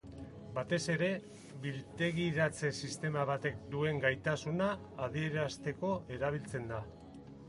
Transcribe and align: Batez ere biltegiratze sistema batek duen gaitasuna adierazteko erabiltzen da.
Batez 0.53 0.77
ere 0.91 1.07
biltegiratze 1.65 2.71
sistema 2.87 3.25
batek 3.31 3.59
duen 3.75 4.01
gaitasuna 4.05 4.71
adierazteko 5.09 5.93
erabiltzen 6.17 6.67
da. 6.73 6.81